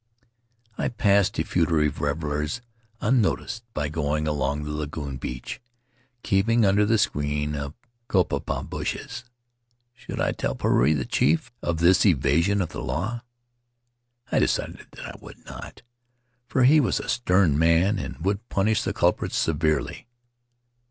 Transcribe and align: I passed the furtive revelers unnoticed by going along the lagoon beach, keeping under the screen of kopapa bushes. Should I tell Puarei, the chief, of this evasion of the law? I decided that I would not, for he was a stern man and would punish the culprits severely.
I 0.79 0.87
passed 0.87 1.35
the 1.35 1.43
furtive 1.43 2.01
revelers 2.01 2.61
unnoticed 3.01 3.63
by 3.75 3.87
going 3.87 4.27
along 4.27 4.63
the 4.63 4.71
lagoon 4.71 5.17
beach, 5.17 5.61
keeping 6.23 6.65
under 6.65 6.87
the 6.87 6.97
screen 6.97 7.53
of 7.55 7.75
kopapa 8.07 8.67
bushes. 8.67 9.25
Should 9.93 10.19
I 10.19 10.31
tell 10.31 10.55
Puarei, 10.55 10.97
the 10.97 11.05
chief, 11.05 11.51
of 11.61 11.77
this 11.77 12.03
evasion 12.03 12.63
of 12.63 12.69
the 12.69 12.81
law? 12.81 13.21
I 14.31 14.39
decided 14.39 14.87
that 14.93 15.05
I 15.05 15.19
would 15.21 15.45
not, 15.45 15.83
for 16.47 16.63
he 16.63 16.79
was 16.79 16.99
a 16.99 17.07
stern 17.07 17.59
man 17.59 17.99
and 17.99 18.17
would 18.25 18.49
punish 18.49 18.81
the 18.81 18.93
culprits 18.93 19.37
severely. 19.37 20.07